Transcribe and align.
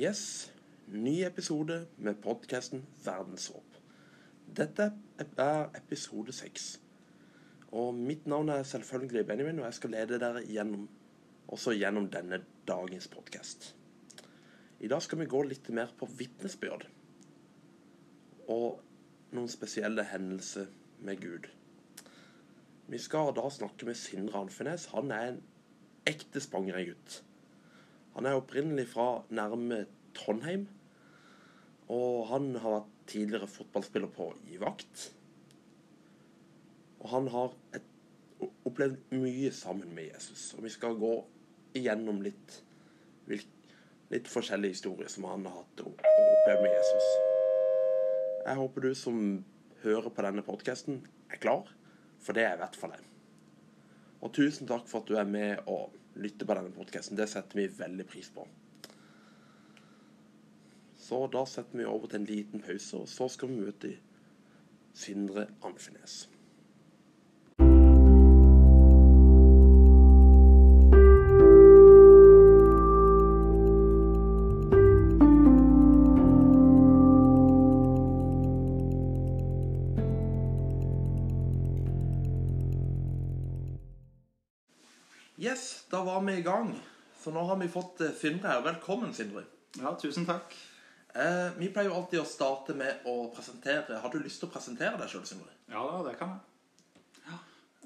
Yes, 0.00 0.52
ny 0.86 1.24
episode 1.26 1.86
med 1.96 2.22
podkasten 2.24 2.86
Verdenshåp. 3.04 3.74
Dette 4.56 4.86
er 5.20 5.66
episode 5.76 6.32
seks. 6.32 6.78
Og 7.76 7.92
mitt 7.98 8.24
navn 8.26 8.48
er 8.48 8.62
selvfølgelig 8.62 9.26
Benjamin, 9.28 9.58
og 9.58 9.66
jeg 9.66 9.74
skal 9.74 9.92
lede 9.92 10.20
dere 10.22 10.40
gjennom, 10.46 10.88
også 11.52 11.76
gjennom 11.76 12.08
denne 12.08 12.40
dagens 12.68 13.10
podkast. 13.12 13.74
I 14.80 14.88
dag 14.88 15.04
skal 15.04 15.20
vi 15.20 15.28
gå 15.28 15.42
litt 15.50 15.68
mer 15.68 15.92
på 15.92 16.08
vitnesbyrd 16.08 16.88
og 18.48 18.80
noen 19.36 19.52
spesielle 19.52 20.08
hendelser 20.14 20.72
med 21.04 21.20
Gud. 21.20 21.50
Vi 22.88 22.98
skal 22.98 23.34
da 23.36 23.50
snakke 23.52 23.90
med 23.90 24.00
Sindre 24.00 24.46
Anfenes. 24.46 24.94
Han 24.96 25.12
er 25.12 25.34
en 25.34 25.42
ekte 26.08 26.40
Spangereid-gutt. 26.40 27.26
Han 28.20 28.26
er 28.28 28.36
opprinnelig 28.36 28.82
fra 28.90 29.22
nærme 29.32 29.86
Trondheim. 30.12 30.66
Og 31.88 32.26
han 32.28 32.50
har 32.60 32.74
vært 32.74 32.90
tidligere 33.08 33.46
fotballspiller 33.48 34.10
på 34.12 34.26
i 34.52 34.58
vakt. 34.60 35.06
Og 37.00 37.06
han 37.14 37.30
har 37.32 37.54
et, 37.78 37.86
opplevd 38.68 39.14
mye 39.16 39.48
sammen 39.56 39.94
med 39.96 40.10
Jesus. 40.10 40.50
Og 40.52 40.66
vi 40.66 40.72
skal 40.74 40.98
gå 41.00 41.14
igjennom 41.80 42.20
litt, 42.20 42.58
litt 43.32 44.28
forskjellige 44.28 44.76
historier 44.76 45.08
som 45.08 45.24
han 45.30 45.48
har 45.48 45.62
hatt 45.62 45.84
og 45.86 45.96
opplevd 45.96 46.66
med 46.66 46.76
Jesus. 46.76 47.08
Jeg 48.44 48.58
håper 48.60 48.84
du 48.84 48.90
som 49.00 49.24
hører 49.80 50.12
på 50.12 50.26
denne 50.28 50.44
podkasten, 50.44 51.00
er 51.32 51.40
klar, 51.40 51.72
for 52.20 52.36
det 52.36 52.44
er 52.44 52.60
i 52.60 52.60
hvert 52.66 52.76
fall 52.76 52.92
jeg. 52.98 53.08
Og 54.20 54.36
tusen 54.36 54.68
takk 54.68 54.84
for 54.92 55.00
at 55.00 55.08
du 55.08 55.16
er 55.16 55.32
med 55.38 55.64
og 55.64 55.96
lytter 56.22 56.46
på 56.46 56.56
denne 56.56 56.74
podkasten. 56.74 57.18
Det 57.18 57.28
setter 57.30 57.60
vi 57.60 57.68
veldig 57.80 58.06
pris 58.08 58.30
på. 58.34 58.46
Så 61.00 61.24
da 61.32 61.44
setter 61.48 61.80
vi 61.80 61.88
over 61.88 62.10
til 62.10 62.20
en 62.20 62.28
liten 62.28 62.62
pause, 62.62 63.02
og 63.02 63.08
så 63.10 63.28
skal 63.32 63.50
vi 63.50 63.62
møte 63.64 63.94
Sindre 64.94 65.48
Anfenes. 65.64 66.26
I 86.40 86.42
gang. 86.42 86.72
For 87.20 87.36
nå 87.36 87.42
har 87.44 87.58
vi 87.60 87.68
fått 87.68 88.00
eh, 88.00 88.14
Sindre 88.16 88.48
her. 88.48 88.62
Velkommen, 88.64 89.12
Sindre. 89.14 89.44
Ja, 89.78 89.92
tusen 90.00 90.24
takk. 90.28 90.54
Eh, 91.14 91.48
vi 91.58 91.68
pleier 91.72 91.90
jo 91.90 91.98
alltid 91.98 92.22
å 92.22 92.28
starte 92.28 92.74
med 92.78 93.02
å 93.10 93.32
presentere 93.34 93.98
Har 93.98 94.12
du 94.12 94.20
lyst 94.22 94.38
til 94.40 94.46
å 94.48 94.52
presentere 94.52 94.98
deg 95.00 95.10
sjøl, 95.10 95.26
Sindre? 95.28 95.52
Ja 95.70 95.82
da, 95.84 95.98
det 96.06 96.14
kan 96.20 96.36
jeg. 96.36 96.42
Ja, 97.26 97.38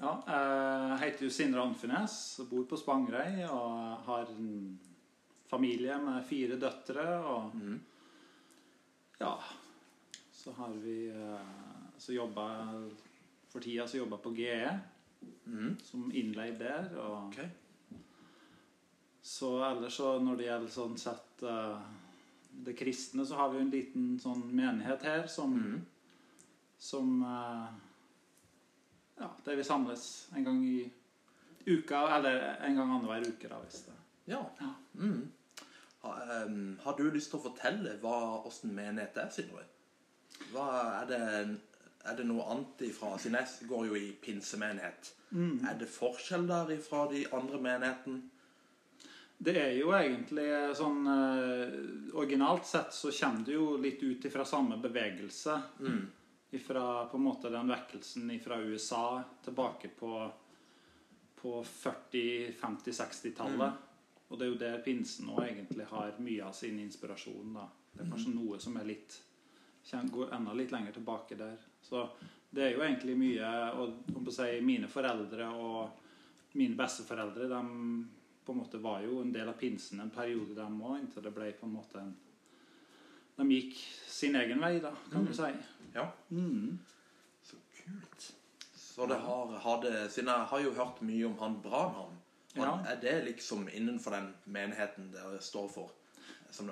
ja 0.03 0.13
Jeg 0.29 0.99
heter 1.03 1.25
jo 1.27 1.33
Sindre 1.33 1.65
og 1.65 2.51
bor 2.51 2.67
på 2.69 2.79
Spangereid 2.79 3.41
og 3.49 4.05
har 4.05 4.29
en 4.29 4.79
familie 5.49 5.97
med 6.05 6.23
fire 6.29 6.59
døtre. 6.61 7.05
Og 7.33 7.59
ja 9.19 9.35
Så 10.31 10.53
har 10.59 10.79
vi 10.85 11.09
eh, 11.09 11.51
Så 11.97 12.13
jobber 12.13 12.55
jeg 12.55 12.95
For 13.51 13.63
tida 13.63 13.87
så 13.89 13.97
jobber 14.03 14.19
jeg 14.19 14.25
på 14.29 14.35
GE 14.39 15.75
som 15.83 16.09
innleid 16.13 16.59
der. 16.59 16.91
Og 17.01 17.29
Ok. 17.29 17.64
Så 19.25 19.63
ellers 19.65 19.95
så 19.97 20.11
når 20.21 20.35
det 20.37 20.45
gjelder 20.45 20.69
sånn 20.69 20.99
sett 21.01 21.43
uh, 21.49 21.79
det 22.65 22.75
kristne, 22.77 23.23
så 23.25 23.39
har 23.39 23.49
vi 23.49 23.57
jo 23.57 23.63
en 23.65 23.71
liten 23.73 24.03
sånn 24.21 24.43
menighet 24.53 25.01
her 25.07 25.25
som 25.31 25.55
Som 26.77 27.23
uh, 27.25 27.65
Ja, 29.17 29.31
der 29.47 29.57
vi 29.57 29.65
samles 29.65 30.27
en 30.35 30.45
gang 30.45 30.59
i 30.67 30.83
uka, 31.65 32.03
eller 32.17 32.37
en 32.67 32.77
gang 32.77 32.91
annenhver 32.91 33.25
uke, 33.25 33.49
da, 33.49 33.57
hvis 33.63 33.87
det 33.87 33.95
Ja. 34.29 34.43
Ja. 34.59 34.69
Mm. 34.93 35.31
Ha, 36.03 36.13
um, 36.45 36.77
har 36.83 36.97
du 36.97 37.09
lyst 37.09 37.33
til 37.33 37.39
å 37.39 37.47
fortelle 37.47 37.95
hva, 38.03 38.43
åssen 38.45 38.77
menighet 38.77 39.17
er, 39.17 39.33
Sindre? 39.33 39.65
Hva 40.51 40.67
er 40.99 41.09
det, 41.09 41.21
er 42.05 42.21
det 42.21 42.29
noe 42.29 42.45
annet 42.53 42.85
ifra 42.91 43.15
Siden 43.17 43.39
jeg 43.41 43.71
går 43.73 43.89
jo 43.89 43.97
i 43.97 44.11
pinsemenighet. 44.21 45.15
Er 45.65 45.81
det 45.81 45.89
forskjell 45.89 46.45
der 46.45 46.77
ifra 46.77 47.07
de 47.09 47.25
andre 47.33 47.65
menighetene? 47.65 48.34
Det 49.37 49.55
er 49.59 49.73
jo 49.75 49.91
egentlig 49.91 50.47
sånn 50.77 51.07
eh, 51.11 51.73
Originalt 52.15 52.65
sett 52.65 52.93
så 52.95 53.11
kommer 53.11 53.43
det 53.45 53.57
jo 53.57 53.75
litt 53.77 54.03
ut 54.03 54.25
ifra 54.25 54.45
samme 54.47 54.77
bevegelse. 54.81 55.57
Ifra 56.55 57.05
på 57.11 57.17
en 57.17 57.25
måte 57.25 57.51
den 57.51 57.67
vekkelsen 57.67 58.31
fra 58.39 58.61
USA 58.63 59.21
tilbake 59.43 59.89
på, 59.99 60.11
på 61.41 61.57
40-, 61.63 62.53
50-, 62.61 62.95
60-tallet. 63.01 63.83
Og 64.27 64.39
det 64.39 64.45
er 64.45 64.53
jo 64.53 64.61
der 64.61 64.83
pinsen 64.85 65.27
nå 65.29 65.35
egentlig 65.43 65.85
har 65.91 66.15
mye 66.23 66.47
av 66.47 66.55
sin 66.55 66.79
inspirasjon. 66.79 67.53
da. 67.57 67.67
Det 67.91 68.05
er 68.05 68.11
kanskje 68.13 68.35
noe 68.37 68.59
som 68.59 68.79
er 68.79 68.87
litt 68.87 69.19
går 70.11 70.33
enda 70.33 70.53
litt 70.53 70.71
lenger 70.71 70.91
tilbake 70.91 71.35
der. 71.35 71.57
Så 71.81 72.07
det 72.49 72.63
er 72.63 72.71
jo 72.73 72.81
egentlig 72.81 73.13
mye 73.19 73.49
Og 73.77 74.15
om 74.15 74.25
å 74.25 74.33
si, 74.33 74.47
mine 74.61 74.87
foreldre 74.87 75.49
og 75.53 76.55
mine 76.57 76.75
besteforeldre 76.75 77.49
de 77.51 77.61
på 78.45 78.53
en 78.53 78.61
måte 78.61 78.77
var 78.77 79.01
jo 79.01 79.19
en 79.21 79.33
del 79.33 79.49
av 79.49 79.57
pinsen 79.59 79.99
en 80.03 80.13
periode, 80.13 80.55
dem 80.57 80.77
òg, 80.81 80.99
inntil 80.99 81.25
det 81.25 81.33
ble 81.35 81.51
på 81.57 81.67
en 81.67 81.75
måte 81.75 82.01
en 82.01 82.13
De 83.35 83.45
gikk 83.51 83.79
sin 84.07 84.35
egen 84.39 84.61
vei, 84.63 84.77
da, 84.79 84.93
kan 85.11 85.25
du 85.27 85.33
si. 85.35 85.49
Ja. 85.95 86.05
Mm. 86.29 86.77
Så 87.43 87.57
kult. 87.75 88.29
Så 88.73 89.05
det 89.11 89.17
har, 89.25 89.51
har 89.65 89.81
det, 89.83 90.09
Siden 90.13 90.31
jeg 90.31 90.47
har 90.51 90.61
jo 90.63 90.71
hørt 90.77 91.01
mye 91.03 91.25
om 91.27 91.35
han 91.41 91.57
Branham. 91.61 92.13
Ja. 92.55 92.77
Er 92.87 93.01
det 93.01 93.25
liksom 93.25 93.67
innenfor 93.67 94.15
den 94.15 94.29
menigheten 94.43 95.11
dere 95.11 95.41
står 95.43 95.67
for? 95.67 95.91
Som, 96.49 96.71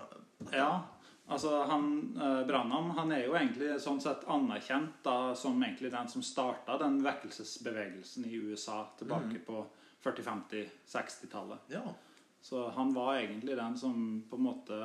Ja, 0.51 0.85
altså 1.27 1.63
han 1.67 2.15
eh, 2.15 2.45
Branham 2.47 2.93
han 2.95 3.11
er 3.11 3.25
jo 3.25 3.35
egentlig 3.35 3.75
sånn 3.83 3.99
sett 3.99 4.23
anerkjent 4.31 5.01
da, 5.03 5.35
som 5.35 5.59
egentlig 5.59 5.91
den 5.91 6.07
som 6.07 6.23
starta 6.23 6.77
den 6.79 7.01
vekkelsesbevegelsen 7.03 8.29
i 8.29 8.39
USA 8.39 8.85
tilbake 8.99 9.43
på 9.43 9.65
40-, 10.03 10.23
50-, 10.23 10.69
60-tallet. 10.87 11.59
ja. 11.67 11.83
Så 12.43 12.69
han 12.75 12.93
var 12.93 13.15
egentlig 13.15 13.55
den 13.55 13.77
som 13.79 14.23
på 14.29 14.35
en 14.35 14.41
måte 14.43 14.77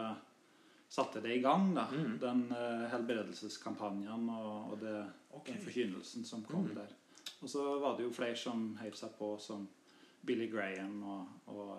satte 0.88 1.20
det 1.20 1.32
i 1.34 1.40
gang, 1.42 1.74
da. 1.74 1.88
Den 2.20 2.44
uh, 2.52 2.84
helbredelseskampanjen 2.92 4.28
og, 4.30 4.72
og 4.72 4.78
det, 4.78 4.92
okay. 5.30 5.56
den 5.56 5.64
forkynnelsen 5.64 6.24
som 6.24 6.44
kom 6.46 6.68
der. 6.74 6.92
Og 7.40 7.50
så 7.50 7.64
var 7.82 7.96
det 7.98 8.06
jo 8.06 8.12
flere 8.14 8.38
som 8.38 8.76
heiv 8.78 8.94
seg 8.94 9.10
på, 9.18 9.32
som 9.42 9.66
Billy 10.22 10.46
Graham 10.52 11.02
og, 11.02 11.50
og 11.50 11.74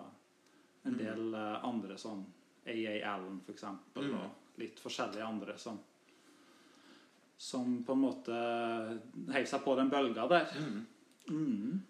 en 0.84 1.00
del 1.00 1.32
uh, 1.32 1.64
andre 1.64 1.96
sånn 2.00 2.26
A.A. 2.68 2.94
Allen, 3.14 3.40
eksempel, 3.48 4.10
Mm. 4.10 4.20
og 4.20 4.60
litt 4.60 4.80
forskjellige 4.80 5.24
andre 5.24 5.56
som 5.58 5.80
som 7.40 7.78
på 7.84 7.92
en 7.96 8.02
måte 8.04 8.38
heiv 9.32 9.46
seg 9.48 9.62
på 9.64 9.72
den 9.78 9.88
bølga 9.88 10.26
der. 10.28 10.50
Mm. 11.32 11.80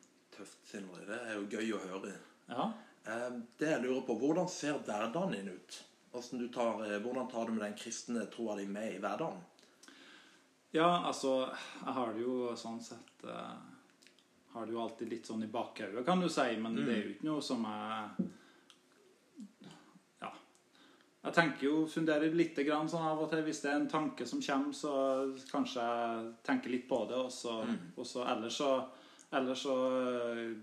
Tøft, 0.41 0.61
Sindre. 0.65 1.05
Det 1.05 1.17
er 1.21 1.35
jo 1.37 1.49
gøy 1.53 1.73
å 1.77 1.79
høre. 1.85 2.15
Ja. 2.49 2.71
Eh, 3.05 3.31
Det 3.61 3.69
jeg 3.69 3.83
lurer 3.83 4.01
på, 4.07 4.17
Hvordan 4.17 4.49
ser 4.49 4.79
hverdagen 4.79 5.33
din 5.33 5.49
ut? 5.53 5.83
Tar, 6.53 6.85
eh, 6.85 6.99
hvordan 6.99 7.29
tar 7.31 7.47
du 7.47 7.53
med 7.53 7.63
den 7.63 7.77
kristne 7.77 8.25
troa 8.33 8.57
di 8.57 8.67
med 8.67 8.95
i 8.95 8.99
hverdagen? 8.99 9.43
Ja, 10.73 11.03
altså 11.07 11.51
Jeg 11.85 11.93
har 11.93 12.13
det 12.15 12.23
jo 12.23 12.55
sånn 12.57 12.81
sett 12.81 13.25
eh, 13.25 13.59
Har 14.53 14.67
det 14.67 14.73
jo 14.73 14.81
alltid 14.81 15.09
litt 15.11 15.27
sånn 15.27 15.45
i 15.45 15.47
bakhodet, 15.47 16.07
kan 16.07 16.21
du 16.21 16.29
si. 16.29 16.57
Men 16.57 16.75
det 16.75 16.89
er 16.89 17.03
jo 17.03 17.11
ikke 17.15 17.29
noe 17.29 17.43
som 17.43 17.63
jeg 17.69 18.31
Ja. 20.23 20.33
Jeg 21.25 21.35
tenker 21.35 21.67
jo, 21.67 21.87
funderer 21.87 22.33
litt 22.35 22.57
grann 22.57 22.89
sånn 22.89 23.05
av 23.05 23.21
og 23.21 23.31
til. 23.31 23.45
Hvis 23.45 23.61
det 23.61 23.71
er 23.71 23.77
en 23.77 23.89
tanke 23.91 24.27
som 24.27 24.41
kommer, 24.41 24.73
så 24.73 25.37
kanskje 25.53 25.85
jeg 25.85 26.35
tenker 26.43 26.71
litt 26.71 26.89
på 26.89 27.05
det. 27.09 27.17
Og 27.17 27.31
så, 27.31 27.61
og 27.97 28.07
så 28.07 28.25
ellers 28.25 28.57
så 28.57 28.73
Ellers 29.31 29.63
så 29.63 29.77
eh, 29.97 30.55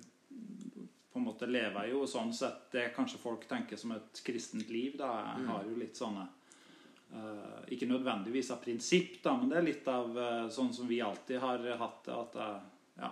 på 1.11 1.19
en 1.19 1.25
måte 1.25 1.49
lever 1.49 1.87
jeg 1.87 1.95
jo 1.95 2.07
sånn 2.09 2.33
sett 2.35 2.67
det 2.73 2.89
kanskje 2.95 3.21
folk 3.21 3.47
tenker 3.49 3.79
som 3.79 3.95
et 3.95 4.21
kristent 4.25 4.69
liv. 4.69 4.97
da 4.99 5.11
Jeg 5.37 5.47
har 5.51 5.69
jo 5.69 5.77
litt 5.83 5.99
sånne 5.99 6.27
Uh, 7.07 7.63
ikke 7.71 7.87
nødvendigvis 7.87 8.49
av 8.51 8.57
prinsipp, 8.59 9.13
da, 9.23 9.31
men 9.39 9.47
det 9.47 9.55
er 9.55 9.63
litt 9.63 9.85
av 9.87 10.09
uh, 10.11 10.49
sånn 10.51 10.73
som 10.75 10.89
vi 10.89 10.97
alltid 10.99 11.39
har 11.39 11.63
hatt 11.79 12.01
det. 12.03 12.17
At 12.17 12.35
jeg, 12.35 12.57
ja, 12.99 13.11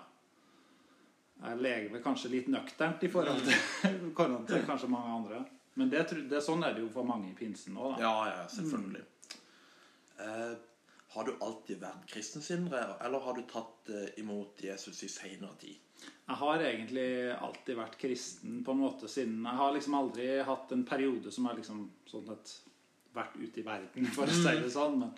jeg 1.46 1.62
lever 1.64 2.04
kanskje 2.04 2.34
litt 2.34 2.50
nøkternt 2.52 3.06
i 3.08 3.12
forhold 3.14 3.40
til, 3.48 3.56
mm. 3.94 4.10
forhold 4.18 4.50
til 4.52 4.66
kanskje 4.68 4.92
mange 4.92 5.14
andre. 5.16 5.40
Men 5.80 5.92
det, 5.92 6.04
det, 6.32 6.44
sånn 6.44 6.64
er 6.68 6.76
det 6.76 6.84
jo 6.84 6.92
for 6.92 7.08
mange 7.08 7.32
i 7.32 7.38
pinsen 7.40 7.80
òg. 7.80 7.96
Ja, 8.04 8.14
ja, 8.32 8.44
selvfølgelig. 8.52 9.04
Eh, 10.24 10.54
har 11.16 11.26
du 11.28 11.34
alltid 11.42 11.80
vært 11.82 12.06
kristen, 12.12 12.44
Sindre, 12.44 12.82
eller 13.06 13.20
har 13.24 13.34
du 13.38 13.42
tatt 13.50 13.90
eh, 13.90 14.10
imot 14.22 14.62
Jesus 14.64 15.02
i 15.04 15.10
seinere 15.12 15.56
tid? 15.62 15.78
Jeg 16.28 16.36
har 16.42 16.62
egentlig 16.62 17.08
alltid 17.34 17.78
vært 17.80 17.98
kristen 18.02 18.60
på 18.66 18.74
en 18.76 18.82
måte 18.84 19.08
siden 19.10 19.46
Jeg 19.48 19.58
har 19.58 19.72
liksom 19.74 19.96
aldri 19.98 20.26
hatt 20.46 20.72
en 20.76 20.84
periode 20.86 21.32
som 21.32 21.48
har 21.50 21.56
liksom 21.58 21.86
sånn 22.10 22.28
at, 22.34 22.52
vært 23.16 23.38
ute 23.40 23.62
i 23.62 23.66
verden, 23.66 24.10
for 24.16 24.28
å 24.28 24.36
si 24.36 24.56
det 24.60 24.72
sånn. 24.74 25.00
Men, 25.00 25.14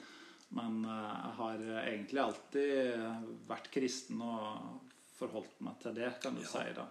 men 0.60 0.78
eh, 0.86 1.16
jeg 1.24 1.34
har 1.42 1.66
egentlig 1.82 2.24
alltid 2.24 3.42
vært 3.50 3.72
kristen 3.74 4.22
og 4.22 4.84
forholdt 5.18 5.60
meg 5.66 5.80
til 5.82 5.96
det, 5.98 6.12
kan 6.22 6.36
du 6.38 6.44
Ja. 6.46 6.52
si. 6.54 6.68
da. 6.78 6.86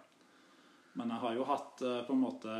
Men 0.96 1.10
jeg 1.12 1.20
har 1.22 1.34
jo 1.36 1.44
hatt 1.44 1.82
eh, 1.86 2.00
på 2.08 2.12
en 2.16 2.24
måte 2.24 2.58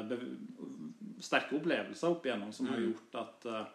sterke 1.24 1.56
opplevelser 1.58 2.12
opp 2.12 2.26
igjennom 2.28 2.52
som 2.52 2.66
har 2.70 2.78
Mm. 2.78 2.86
gjort 2.92 3.14
at 3.22 3.46
eh, 3.46 3.60
eh, 3.60 3.66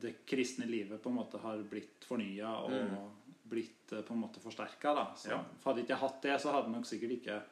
det 0.00 0.12
kristne 0.26 0.66
livet 0.66 1.02
på 1.02 1.10
en 1.10 1.16
måte 1.16 1.38
har 1.42 1.58
blitt 1.68 2.04
fornya 2.06 2.52
og 2.64 2.70
Mm. 2.70 3.10
blitt 3.48 3.92
eh, 3.92 4.02
på 4.02 4.14
en 4.14 4.20
måte 4.22 4.40
forsterka. 4.40 4.94
Ja. 5.28 5.44
Hadde 5.64 5.82
ikke 5.82 5.88
jeg 5.96 5.98
hatt 5.98 6.22
det, 6.22 6.40
så 6.40 6.52
hadde 6.52 6.68
jeg 6.70 6.76
nok 6.76 6.86
sikkert 6.86 7.10
ikke 7.20 7.42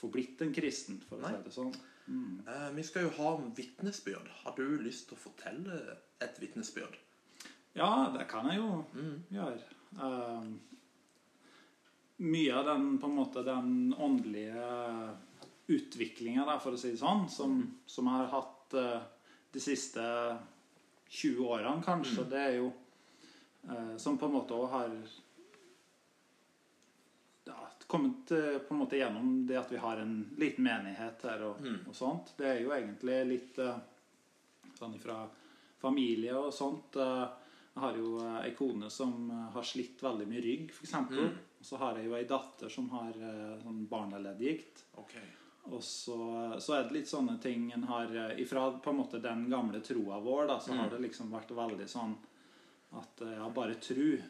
forblitt 0.00 0.40
en 0.42 0.52
kristen, 0.54 1.00
for 1.08 1.16
å 1.18 1.20
Nei. 1.22 1.32
si 1.36 1.42
det 1.44 1.52
sånn. 1.52 1.74
Mm. 2.08 2.40
Eh, 2.48 2.70
vi 2.74 2.82
skal 2.82 3.02
jo 3.02 3.10
ha 3.18 3.36
vitnesbyrd. 3.58 4.28
Har 4.44 4.54
du 4.56 4.78
lyst 4.78 5.08
til 5.08 5.16
å 5.18 5.20
fortelle 5.20 5.96
et 6.20 6.38
vitnesbyrd? 6.40 6.96
Ja, 7.74 8.10
det 8.16 8.26
kan 8.28 8.46
jeg 8.48 8.56
jo 8.58 8.84
Mm. 8.94 9.24
gjøre. 9.30 9.62
Eh, 9.98 10.44
mye 12.18 12.52
av 12.54 12.64
den 12.66 12.98
på 12.98 13.06
en 13.06 13.16
måte 13.16 13.44
den 13.44 13.94
åndelige 13.94 15.16
utviklinga, 15.68 16.58
for 16.60 16.72
å 16.72 16.78
si 16.78 16.90
det 16.92 16.98
sånn, 17.00 17.28
som, 17.30 17.60
som 17.86 18.08
jeg 18.10 18.12
har 18.24 18.32
hatt 18.34 18.74
eh, 18.74 19.00
de 19.52 19.60
siste 19.60 20.02
20 21.10 21.46
årene, 21.50 21.82
kanskje, 21.84 22.24
det 22.30 22.38
er 22.38 22.52
jo 22.60 22.68
eh, 23.68 23.96
Som 23.98 24.18
på 24.18 24.26
en 24.28 24.32
måte 24.38 24.54
òg 24.54 24.68
har 24.70 24.92
ja, 27.44 27.68
kommet 27.86 28.30
eh, 28.30 28.58
på 28.58 28.74
en 28.74 28.78
måte 28.84 28.96
gjennom 29.00 29.46
det 29.46 29.56
at 29.58 29.72
vi 29.72 29.76
har 29.82 29.96
en 29.98 30.14
liten 30.38 30.64
menighet 30.64 31.22
her 31.26 31.42
og, 31.48 31.60
Mm. 31.60 31.78
og 31.88 31.94
sånt. 31.96 32.34
Det 32.38 32.46
er 32.46 32.60
jo 32.62 32.70
egentlig 32.76 33.18
litt 33.26 33.58
eh, 33.58 33.78
sånn 34.78 34.94
ifra 34.94 35.24
familie 35.80 36.34
og 36.38 36.52
sånt. 36.54 36.96
eh, 36.96 37.28
Jeg 37.74 37.80
har 37.84 37.96
jo 37.96 38.16
eh, 38.20 38.38
ei 38.44 38.54
kone 38.58 38.90
som 38.90 39.30
har 39.54 39.62
slitt 39.62 40.00
veldig 40.02 40.26
mye 40.28 40.40
rygg, 40.42 40.70
f.eks. 40.74 40.92
Mm. 41.10 41.36
Og 41.60 41.66
så 41.66 41.76
har 41.78 41.96
jeg 41.98 42.06
jo 42.08 42.14
ei 42.16 42.24
datter 42.24 42.68
som 42.72 42.88
har 42.90 43.12
sånn 43.62 43.86
barneleddgikt. 43.88 44.84
Ok. 44.98 45.12
Og 45.64 45.82
så, 45.84 46.16
så 46.60 46.74
er 46.78 46.84
det 46.88 46.92
litt 46.92 47.08
sånne 47.08 47.38
ting 47.42 47.70
en 47.72 47.82
har 47.84 48.06
eh, 48.16 48.40
Ifra 48.42 48.70
på 48.82 48.90
en 48.90 48.96
måte 48.96 49.20
den 49.22 49.48
gamle 49.50 49.80
troa 49.80 50.18
vår, 50.20 50.46
da, 50.48 50.58
så 50.60 50.72
Mm. 50.72 50.78
har 50.78 50.90
det 50.90 51.00
liksom 51.02 51.30
vært 51.30 51.50
veldig 51.54 51.86
sånn 51.88 52.16
at 52.92 53.20
eh, 53.22 53.34
ja, 53.36 53.48
bare 53.50 53.74
tru. 53.74 54.20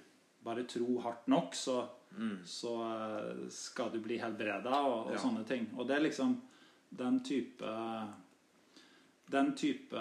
Bare 0.42 0.64
tro 0.64 0.98
hardt 1.00 1.26
nok, 1.28 1.54
så, 1.54 1.86
Mm. 2.10 2.38
så 2.44 2.72
eh, 2.82 3.48
skal 3.50 3.90
du 3.92 4.00
bli 4.00 4.18
helbreda 4.18 4.80
og, 4.82 5.06
og 5.06 5.12
Ja. 5.12 5.18
sånne 5.18 5.44
ting. 5.46 5.68
Og 5.78 5.86
det 5.86 5.96
er 5.96 6.00
liksom 6.08 6.40
den 6.90 7.20
type 7.22 8.08
den 9.30 9.54
type 9.54 9.94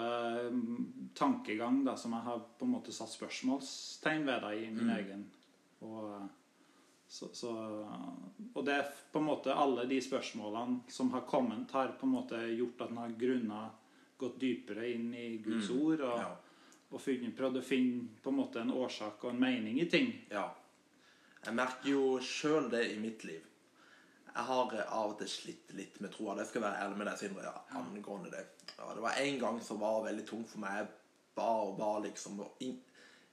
mm, 0.50 1.10
tankegang 1.14 1.84
da, 1.84 1.94
som 1.96 2.12
jeg 2.12 2.22
har 2.26 2.40
på 2.58 2.64
en 2.66 2.72
måte 2.72 2.92
satt 2.92 3.12
spørsmålstegn 3.14 4.24
ved 4.26 4.40
da, 4.42 4.50
i 4.54 4.70
min 4.70 4.88
Mm. 4.88 4.96
egen. 4.98 5.30
Og, 5.82 6.28
så, 7.10 7.26
så, 7.34 7.50
og 8.54 8.64
det 8.66 8.74
er 8.78 8.90
på 9.12 9.18
en 9.18 9.26
måte 9.26 9.54
alle 9.58 9.82
de 9.90 9.96
spørsmålene 10.04 10.84
som 10.94 11.10
har 11.10 11.24
kommet, 11.26 11.70
har 11.74 11.96
på 11.98 12.06
en 12.06 12.12
måte 12.14 12.38
gjort 12.54 12.84
at 12.84 12.92
en 12.94 13.00
har 13.02 13.16
grunna 13.18 13.64
gått 14.20 14.36
dypere 14.38 14.86
inn 14.94 15.08
i 15.18 15.24
Guds 15.42 15.70
Mm. 15.72 15.80
ord 15.82 16.00
og, 16.06 16.18
Ja. 16.20 16.36
og 16.92 17.00
funnet, 17.00 17.34
prøvd 17.36 17.58
å 17.58 17.62
finne 17.66 18.08
på 18.22 18.30
en 18.30 18.36
måte 18.38 18.60
en 18.60 18.70
årsak 18.70 19.24
og 19.24 19.30
en 19.34 19.40
mening 19.40 19.80
i 19.80 19.86
ting. 19.90 20.12
ja. 20.30 20.48
Jeg 21.44 21.54
merker 21.56 21.88
jo 21.88 22.18
sjøl 22.20 22.66
det 22.70 22.82
i 22.92 22.98
mitt 23.00 23.22
liv. 23.24 23.40
Jeg 24.34 24.44
har 24.44 24.74
eh, 24.76 24.92
av 24.92 25.10
og 25.14 25.18
til 25.18 25.26
slitt 25.28 25.70
litt 25.72 26.00
med 26.00 26.12
troa. 26.12 26.34
Det 26.36 26.46
skal 26.46 26.60
jeg 26.62 26.70
være 26.70 26.82
ærlig 26.84 26.98
med 26.98 27.06
deg, 27.08 27.16
Sindre. 27.18 27.42
Ja, 27.48 27.62
angående 27.80 28.30
det. 28.30 28.42
Ja, 28.78 28.90
det 28.94 29.00
var 29.02 29.14
en 29.16 29.38
gang 29.40 29.60
som 29.64 29.80
var 29.80 30.04
veldig 30.04 30.26
tung 30.28 30.44
for 30.46 30.60
meg. 30.60 30.76
Jeg 30.82 30.88
ba 31.34 31.46
og 31.64 31.78
ba, 31.78 31.98
liksom, 32.04 32.38
og 32.44 32.52
in 32.60 32.76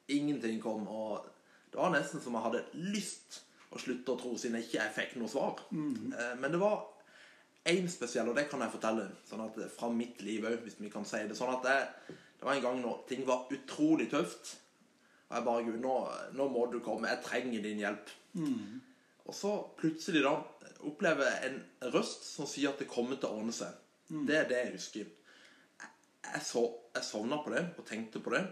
ingenting 0.07 0.61
kom. 0.63 0.87
Og 0.87 1.25
det 1.71 1.75
var 1.81 1.91
nesten 1.91 2.21
som 2.23 2.33
jeg 2.33 2.41
hadde 2.47 2.63
lyst 2.95 3.41
å 3.71 3.79
slutte 3.81 4.13
å 4.13 4.19
tro, 4.19 4.35
siden 4.39 4.59
jeg 4.61 4.69
ikke 4.69 4.85
fikk 4.95 5.15
noe 5.19 5.27
svar. 5.31 5.59
Eh, 5.71 6.35
Men 6.39 6.51
det 6.51 6.59
var 6.61 6.85
én 7.67 7.89
spesiell, 7.91 8.29
og 8.29 8.35
det 8.35 8.47
kan 8.49 8.61
jeg 8.63 8.71
fortelle 8.71 9.09
sånn 9.27 9.43
at 9.43 9.57
fra 9.75 9.89
mitt 9.91 10.21
liv 10.23 10.45
òg, 10.47 10.61
hvis 10.63 10.79
vi 10.79 10.89
kan 10.89 11.05
si 11.05 11.17
det. 11.27 11.35
Sånn 11.35 11.51
at 11.57 11.63
jeg, 11.67 12.15
Det 12.37 12.45
var 12.45 12.53
en 12.53 12.61
gang 12.61 12.81
når 12.83 13.07
ting 13.09 13.25
var 13.25 13.47
utrolig 13.49 14.11
tøft. 14.11 14.57
Og 15.29 15.35
jeg 15.35 15.43
bare 15.43 15.63
Gud, 15.65 15.79
nå, 15.81 15.93
nå 16.37 16.45
må 16.53 16.67
du 16.71 16.79
komme. 16.79 17.09
Jeg 17.09 17.23
trenger 17.25 17.61
din 17.65 17.79
hjelp. 17.81 18.09
Og 19.25 19.33
så 19.35 19.51
plutselig 19.75 20.21
da 20.23 20.35
opplever 20.85 21.25
jeg 21.25 21.49
en 21.49 21.91
røst 21.91 22.23
som 22.23 22.45
sier 22.45 22.69
at 22.69 22.77
det 22.79 22.87
kommer 22.87 23.17
til 23.17 23.27
å 23.27 23.39
ordne 23.41 23.51
seg. 23.51 23.73
Det 24.29 24.37
er 24.37 24.45
det 24.47 24.59
jeg 24.61 24.73
husker. 24.77 25.07
Jeg, 25.81 25.89
jeg, 26.29 26.41
så, 26.45 26.61
jeg 26.95 27.03
sovna 27.03 27.41
på 27.43 27.49
det 27.55 27.65
og 27.77 27.85
tenkte 27.89 28.21
på 28.23 28.29
det. 28.37 28.43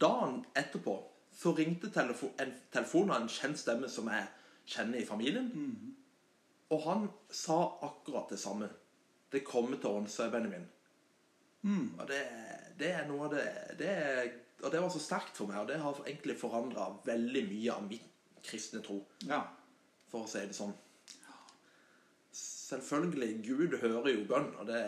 Dagen 0.00 0.40
etterpå 0.56 0.96
så 1.32 1.52
ringte 1.56 1.90
telefo 1.90 2.28
en 2.42 2.52
telefon 2.72 3.10
av 3.10 3.22
en 3.22 3.28
kjent 3.32 3.58
stemme 3.58 3.88
som 3.90 4.08
jeg 4.12 4.26
kjenner 4.74 5.00
i 5.00 5.06
familien. 5.08 5.48
Og 6.72 6.84
han 6.86 7.08
sa 7.30 7.58
akkurat 7.88 8.28
det 8.30 8.38
samme. 8.40 8.68
Det 9.32 9.44
kommer 9.44 9.76
til 9.80 9.90
å 9.90 10.04
seg, 10.12 10.30
Benjamin. 10.32 10.66
Og 11.98 12.06
det, 12.08 12.20
det 12.78 12.92
er 12.92 13.06
noe 13.08 13.26
av 13.28 13.34
det, 13.36 13.44
det 13.78 13.92
Og 14.64 14.70
det 14.70 14.80
var 14.82 14.90
så 14.90 15.00
sterkt 15.02 15.36
for 15.36 15.46
meg, 15.50 15.58
og 15.62 15.68
det 15.68 15.80
har 15.82 15.98
egentlig 16.06 16.36
forandra 16.38 16.88
veldig 17.06 17.42
mye 17.48 17.72
av 17.74 17.86
min 17.88 18.08
kristne 18.42 18.80
tro 18.82 19.00
Ja. 19.26 19.40
for 20.10 20.22
å 20.24 20.28
si 20.30 20.38
det 20.46 20.54
sånn. 20.54 20.74
Selvfølgelig, 22.32 23.42
Gud 23.44 23.74
hører 23.82 24.08
jo 24.14 24.24
bønn, 24.28 24.52
og 24.58 24.66
det, 24.66 24.82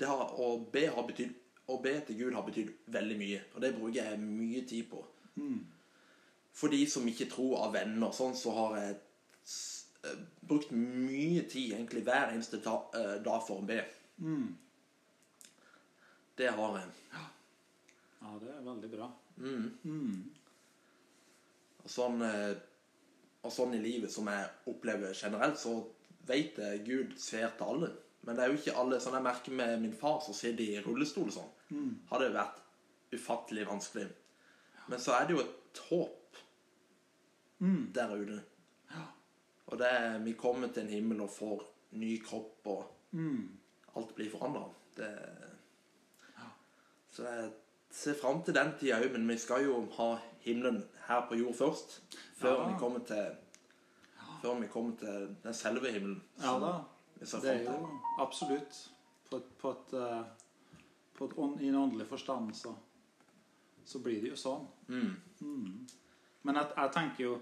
det 0.00 0.06
har, 0.08 0.30
å, 0.40 0.52
be 0.72 0.86
har 0.88 1.06
betydd, 1.08 1.34
å 1.68 1.76
be 1.82 1.92
til 2.06 2.16
Gud 2.22 2.34
har 2.34 2.46
betydd 2.46 2.70
veldig 2.94 3.16
mye. 3.20 3.40
Og 3.54 3.60
det 3.64 3.74
bruker 3.76 3.98
jeg 4.00 4.20
mye 4.22 4.62
tid 4.66 4.86
på. 4.90 5.02
For 6.60 6.72
de 6.72 6.80
som 6.90 7.06
ikke 7.08 7.28
tror 7.30 7.60
av 7.64 7.76
venner, 7.76 8.10
sånn, 8.12 8.34
så 8.36 8.52
har 8.56 8.74
jeg 8.80 8.96
eh, 10.10 10.24
brukt 10.50 10.72
mye 10.74 11.44
tid, 11.48 11.76
egentlig 11.76 12.02
hver 12.08 12.34
eneste 12.34 12.60
eh, 12.60 13.14
dag 13.24 13.40
for 13.46 13.62
å 13.62 13.68
be. 13.68 13.78
Det 16.40 16.50
har 16.56 16.76
jeg. 16.80 16.90
ja, 18.20 18.34
det 18.42 18.52
er 18.56 18.66
veldig 18.66 18.90
bra. 18.92 19.08
Og 21.84 21.90
sånn, 21.90 22.20
eh, 22.26 22.52
og 23.40 23.52
sånn 23.54 23.74
i 23.78 23.80
livet 23.80 24.12
som 24.12 24.28
jeg 24.28 24.48
opplever 24.68 25.16
generelt, 25.16 25.58
så 25.60 25.78
vet 26.28 26.58
jeg 26.60 26.84
Gud 26.84 27.14
ser 27.20 27.54
til 27.56 27.72
alle. 27.74 27.92
Men 28.26 28.36
det 28.36 28.44
er 28.44 28.50
jo 28.52 28.58
ikke 28.60 28.76
alle. 28.76 28.98
Sånn 29.00 29.16
jeg 29.16 29.24
merker 29.24 29.54
med 29.56 29.78
min 29.80 29.96
far 29.96 30.18
som 30.20 30.36
sitter 30.36 30.60
i 30.66 30.82
rullestol 30.84 31.30
og 31.30 31.36
sånn, 31.38 31.52
har 32.10 32.20
det 32.20 32.34
vært 32.34 32.58
ufattelig 33.16 33.64
vanskelig. 33.66 34.10
Men 34.90 34.98
så 35.00 35.12
er 35.16 35.26
det 35.28 35.36
jo 35.36 35.40
et 35.44 35.80
håp 35.90 36.36
der 37.94 38.14
ute. 38.16 38.40
Og 39.70 39.78
det 39.78 39.86
er, 39.86 40.18
vi 40.24 40.32
kommer 40.32 40.68
til 40.72 40.82
en 40.82 40.88
himmel 40.88 41.20
og 41.22 41.30
får 41.30 41.60
ny 42.00 42.16
kropp, 42.24 42.66
og 42.66 42.86
alt 43.96 44.14
blir 44.16 44.30
forandra. 44.32 44.64
Så 47.10 47.22
jeg 47.26 47.50
ser 47.90 48.14
fram 48.20 48.42
til 48.46 48.54
den 48.54 48.72
tida 48.80 48.98
òg, 49.02 49.12
men 49.12 49.28
vi 49.28 49.36
skal 49.38 49.64
jo 49.64 49.84
ha 49.98 50.08
himmelen 50.46 50.82
her 51.08 51.24
på 51.28 51.34
jord 51.38 51.54
først. 51.58 52.00
Før 52.38 52.56
Ja. 52.60 52.68
vi 52.72 52.78
kommer 52.78 52.98
til 53.06 53.36
Før 54.42 54.60
vi 54.60 54.66
kommer 54.72 54.96
til 54.96 55.36
den 55.42 55.54
selve 55.54 55.90
himmelen. 55.92 56.22
Ja 56.40 56.58
da. 56.58 56.72
Det 57.20 57.44
er 57.44 57.62
jo 57.64 57.88
absolutt 58.18 58.90
På, 59.30 59.36
et, 59.36 59.44
på, 59.58 59.70
et, 59.70 59.92
eh, 59.92 60.24
på 61.14 61.24
et, 61.24 61.60
I 61.62 61.68
en 61.68 61.74
åndelig 61.74 62.06
forstand 62.08 62.54
så, 62.54 62.72
så 63.90 64.00
blir 64.04 64.22
det 64.22 64.30
jo 64.32 64.38
sånn. 64.38 64.66
Mm. 64.88 65.86
Men 66.46 66.60
jeg, 66.60 66.72
jeg 66.76 66.94
tenker 66.94 67.24
jo 67.24 67.34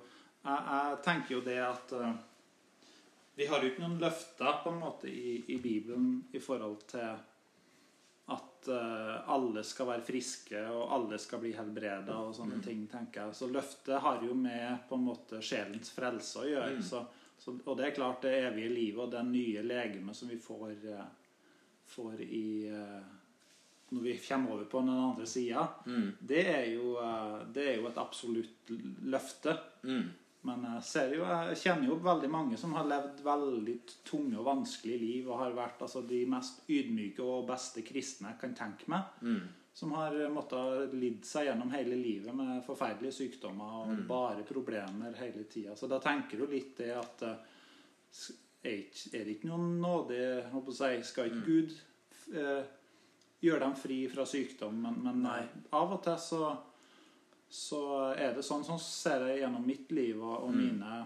jeg, 0.49 0.61
jeg 0.64 0.99
tenker 1.05 1.35
jo 1.35 1.40
det 1.45 1.59
at 1.61 1.95
uh, 1.99 2.12
Vi 3.38 3.47
har 3.47 3.62
jo 3.62 3.71
ikke 3.71 3.85
noen 3.85 3.99
løfter 4.02 4.62
på 4.64 4.73
en 4.73 4.81
måte 4.81 5.11
i, 5.11 5.35
i 5.55 5.59
Bibelen 5.62 6.23
i 6.35 6.40
forhold 6.43 6.81
til 6.90 7.11
at 8.28 8.69
uh, 8.69 9.31
alle 9.33 9.62
skal 9.64 9.88
være 9.88 10.05
friske 10.05 10.62
og 10.73 10.90
alle 10.97 11.21
skal 11.23 11.40
bli 11.43 11.55
helbreda 11.57 12.17
og 12.19 12.35
sånne 12.37 12.59
ting, 12.64 12.83
tenker 12.90 13.23
jeg. 13.28 13.37
Så 13.38 13.49
løftet 13.52 14.02
har 14.05 14.25
jo 14.25 14.35
med 14.37 14.83
på 14.88 14.99
en 14.99 15.07
måte 15.07 15.40
sjelens 15.45 15.95
frelse 15.95 16.43
å 16.43 16.49
gjøre. 16.49 16.83
Så, 16.85 17.05
så, 17.38 17.55
og 17.62 17.78
det 17.78 17.87
er 17.87 17.97
klart 17.97 18.26
det 18.26 18.35
evige 18.43 18.75
livet 18.75 19.05
og 19.07 19.14
den 19.14 19.31
nye 19.33 19.62
legemet 19.64 20.19
som 20.19 20.28
vi 20.28 20.40
får, 20.43 20.75
uh, 20.90 21.07
får 21.88 22.21
i 22.26 22.69
eh, 22.69 23.18
når 23.90 24.02
vi 24.04 24.14
kommer 24.28 24.52
over 24.52 24.64
på 24.68 24.80
den 24.85 24.90
andre 24.95 25.26
sida, 25.26 25.66
Mm. 25.87 26.12
det, 26.21 26.47
eh, 27.00 27.45
det 27.52 27.68
er 27.68 27.76
jo 27.80 27.87
et 27.88 27.99
absolutt 27.99 28.73
løfte. 29.02 29.59
Mm. 29.83 30.09
Men 30.49 30.62
jeg 30.62 30.83
ser 30.87 31.14
jo, 31.16 31.25
jeg 31.25 31.57
kjenner 31.57 31.88
jo 31.88 31.97
veldig 32.02 32.28
mange 32.30 32.57
som 32.57 32.73
har 32.78 32.87
levd 32.87 33.23
veldig 33.25 33.78
tunge 34.07 34.38
og 34.38 34.47
vanskelige 34.47 35.00
liv 35.02 35.30
og 35.30 35.38
har 35.42 35.57
vært 35.57 35.83
altså, 35.83 36.02
de 36.07 36.25
mest 36.30 36.62
ydmyke 36.71 37.25
og 37.25 37.49
beste 37.49 37.83
kristne 37.83 38.30
jeg 38.33 38.40
kan 38.40 38.54
tenke 38.54 38.88
meg. 38.92 39.02
Mm. 39.21 39.49
Som 39.75 39.92
har 39.92 40.14
måttet 40.35 40.95
lidd 40.95 41.26
seg 41.26 41.47
gjennom 41.47 41.71
hele 41.71 41.99
livet 41.99 42.35
med 42.35 42.64
forferdelige 42.66 43.14
sykdommer 43.14 43.83
og 43.83 44.07
bare 44.09 44.47
problemer 44.47 45.14
hele 45.21 45.45
tida. 45.50 45.76
Så 45.76 45.90
da 45.90 46.00
tenker 46.02 46.38
du 46.38 46.47
litt 46.50 46.76
det 46.80 46.90
at 46.97 47.23
eh, 47.23 47.37
er 48.64 49.25
det 49.25 49.37
ikke 49.37 49.50
noen 49.52 49.76
nåde 49.80 50.49
Skal 51.07 51.30
ikke 51.30 51.45
Gud 51.47 51.76
eh, 52.35 52.64
gjøre 53.40 53.62
dem 53.64 53.76
fri 53.78 54.00
fra 54.11 54.26
sykdom, 54.26 54.80
men, 54.83 54.99
men 55.04 55.23
Nei. 55.23 55.42
av 55.78 55.95
og 55.95 56.02
til 56.04 56.18
så, 56.18 56.49
så 57.49 57.83
er 58.14 58.35
det 58.37 58.45
sånn 58.47 58.66
Sånn 58.66 58.83
ser 58.83 59.28
jeg 59.30 59.45
gjennom 59.45 59.66
mitt 59.66 59.92
liv 59.95 60.18
og, 60.18 60.49
og 60.49 60.54
mine 60.57 61.04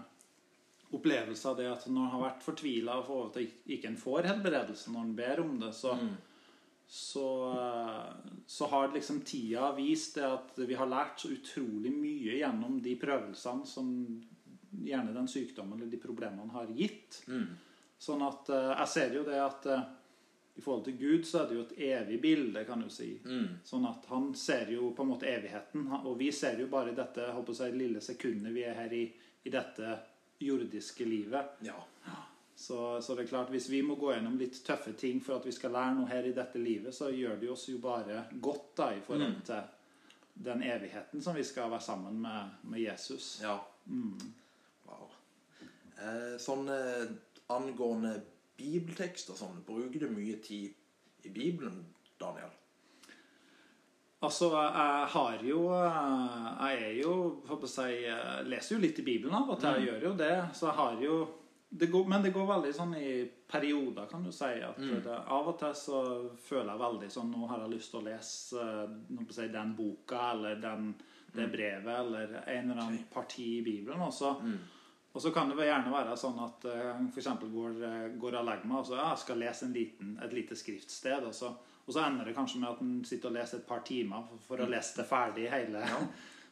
opplevelser 0.93 1.57
det 1.57 1.69
at 1.71 1.87
når 1.89 2.03
en 2.05 2.13
har 2.13 2.23
vært 2.27 2.45
fortvila 2.45 2.99
for 3.05 3.31
at 3.31 3.39
ikke 3.41 3.89
en 3.89 3.97
får 3.97 4.29
helbredelse 4.29 4.93
når 4.93 5.07
en 5.07 5.15
ber 5.17 5.41
om 5.41 5.55
det, 5.61 5.71
så, 5.73 5.95
så, 6.85 7.27
eh, 7.57 8.35
så 8.45 8.69
har 8.73 8.93
liksom 8.93 9.23
tida 9.25 9.71
vist 9.77 10.19
det 10.19 10.27
at 10.27 10.61
vi 10.61 10.77
har 10.77 10.89
lært 10.89 11.23
så 11.23 11.31
utrolig 11.33 11.93
mye 11.95 12.37
gjennom 12.41 12.77
de 12.85 12.93
prøvelsene 13.01 13.65
som 13.69 13.89
gjerne 14.83 15.15
den 15.15 15.29
sykdommen 15.29 15.79
eller 15.79 15.89
de 15.91 16.01
problemene 16.01 16.53
har 16.53 16.69
gitt. 16.77 17.21
Sånn 18.01 18.23
at 18.25 18.49
eh, 18.53 18.71
jeg 18.83 18.93
ser 18.93 19.17
jo 19.17 19.25
det 19.27 19.41
at 19.41 19.67
eh, 19.71 19.83
i 20.55 20.61
forhold 20.61 20.83
til 20.85 20.97
Gud 20.97 21.23
så 21.25 21.39
er 21.41 21.47
det 21.49 21.55
jo 21.55 21.61
et 21.63 21.77
evig 21.87 22.19
bilde, 22.21 22.61
kan 22.65 22.81
du 22.83 22.89
si. 22.93 23.15
Sånn 23.65 23.87
at 23.89 24.05
han 24.11 24.33
ser 24.37 24.69
jo 24.73 24.91
på 24.93 25.05
en 25.05 25.09
måte 25.15 25.29
evigheten, 25.29 25.87
og 26.03 26.17
vi 26.19 26.29
ser 26.31 26.59
jo 26.61 26.67
bare 26.69 26.93
dette 26.93 27.31
håper 27.33 27.57
jeg, 27.65 27.77
lille 27.77 28.03
sekundet 28.05 28.53
vi 28.53 28.65
er 28.67 28.77
her 28.77 28.93
i, 28.93 29.07
i 29.43 29.53
dette 29.53 29.95
jordiske 30.43 31.07
livet. 31.09 31.57
Ja. 31.65 31.79
Så, 32.55 33.01
så 33.01 33.15
det 33.15 33.23
er 33.23 33.31
klart, 33.31 33.49
hvis 33.49 33.69
vi 33.69 33.81
må 33.81 33.95
gå 33.97 34.11
gjennom 34.13 34.37
litt 34.37 34.59
tøffe 34.65 34.93
ting 34.93 35.17
for 35.25 35.39
at 35.39 35.47
vi 35.49 35.55
skal 35.55 35.73
lære 35.73 35.95
noe 35.97 36.11
her 36.11 36.27
i 36.29 36.35
dette 36.37 36.61
livet, 36.61 36.93
så 36.93 37.09
gjør 37.09 37.39
det 37.41 37.49
oss 37.49 37.65
jo 37.71 37.79
bare 37.81 38.27
godt 38.37 38.69
da 38.77 38.91
i 38.93 39.01
forhold 39.03 39.41
til 39.47 40.45
den 40.45 40.61
evigheten 40.65 41.21
som 41.21 41.35
vi 41.35 41.43
skal 41.45 41.73
være 41.73 41.81
sammen 41.81 42.21
med, 42.21 42.53
med 42.69 42.85
Jesus. 42.85 43.39
ja. 43.41 43.57
Wow. 44.85 45.09
Eh, 45.97 46.37
sånn 46.41 46.69
eh, 46.71 47.09
angående 47.53 48.13
bibeltekst 48.57 49.31
og 49.33 49.39
sånn, 49.39 49.61
bruker 49.67 50.05
du 50.05 50.11
mye 50.13 50.37
tid 50.43 51.25
i 51.27 51.31
Bibelen, 51.33 51.85
Daniel? 52.19 52.51
Altså, 54.23 54.49
jeg 54.55 55.07
har 55.11 55.39
jo 55.43 55.61
Jeg 55.73 56.83
er 56.83 56.99
jo 57.01 57.13
håper 57.47 57.67
jeg, 57.67 57.73
si, 57.73 57.87
jeg 58.05 58.45
leser 58.47 58.75
jo 58.75 58.81
litt 58.83 58.99
i 58.99 59.07
Bibelen 59.07 59.35
av 59.35 59.49
og 59.51 59.59
til. 59.59 59.81
Jeg 59.81 59.89
gjør 59.89 60.05
jo 60.07 60.11
det. 60.21 60.35
Så 60.55 60.69
jeg 60.69 60.77
har 60.79 61.01
jo 61.03 61.15
det 61.73 61.87
går, 61.89 62.05
Men 62.07 62.21
det 62.21 62.29
går 62.33 62.45
veldig 62.47 62.71
sånn 62.75 62.93
i 62.99 63.25
perioder, 63.49 64.05
kan 64.05 64.23
du 64.23 64.31
si. 64.31 64.51
At 64.61 64.77
det, 64.77 65.15
av 65.17 65.47
og 65.49 65.57
til 65.59 65.73
så 65.75 66.01
føler 66.45 66.69
jeg 66.71 66.83
veldig 66.83 67.09
sånn 67.15 67.33
Nå 67.33 67.49
har 67.49 67.63
jeg 67.63 67.73
lyst 67.73 67.91
til 67.93 68.01
å 68.03 68.05
lese 68.05 68.61
håper 68.61 69.23
jeg, 69.23 69.33
å 69.33 69.39
si, 69.39 69.47
den 69.55 69.73
boka 69.77 70.21
eller 70.35 70.61
den, 70.61 70.93
det 71.33 71.49
brevet 71.49 71.93
eller 71.97 72.37
en 72.43 72.69
eller 72.69 72.83
annen 72.85 73.07
parti 73.11 73.47
i 73.57 73.65
Bibelen. 73.65 74.05
Og 74.05 74.13
så, 74.13 74.35
og 75.13 75.21
så 75.21 75.31
kan 75.31 75.49
det 75.53 75.67
gjerne 75.67 75.91
være 75.93 76.15
sånn 76.17 76.39
at 76.41 76.65
uh, 76.65 77.03
f.eks. 77.13 77.27
går, 77.53 77.75
eh, 77.85 78.05
går 78.17 78.37
og 78.39 78.45
legger 78.47 78.65
meg 78.71 78.79
og 78.79 78.87
så 78.87 78.95
ja, 78.97 79.09
jeg 79.13 79.21
skal 79.23 79.37
lese 79.43 79.65
en 79.67 79.73
liten, 79.77 80.13
et 80.25 80.33
lite 80.33 80.55
skriftsted. 80.57 81.27
Og 81.29 81.33
så, 81.37 81.51
og 81.85 81.93
så 81.93 82.01
ender 82.07 82.25
det 82.25 82.33
kanskje 82.33 82.59
med 82.63 82.69
at 82.71 82.81
en 82.81 82.95
sitter 83.05 83.29
og 83.29 83.35
leser 83.37 83.59
et 83.61 83.67
par 83.69 83.83
timer 83.85 84.23
for, 84.29 84.41
for 84.47 84.63
å 84.65 84.69
lese 84.71 84.97
det 85.01 85.05
ferdig 85.09 85.49
hele. 85.53 85.83